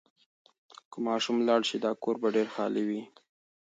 که 0.91 0.97
ماشوم 1.07 1.37
لاړ 1.47 1.61
شي، 1.69 1.77
دا 1.85 1.91
کور 2.03 2.15
به 2.21 2.27
ډېر 2.35 2.47
خالي 2.55 2.83
وي. 2.87 3.01